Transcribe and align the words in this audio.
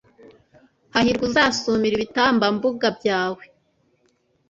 hahirwa 0.93 1.23
uzasumira 1.29 1.93
ibitambambuga 1.97 2.87
byawe 2.97 3.43